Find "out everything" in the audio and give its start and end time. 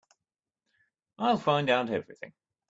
1.69-2.33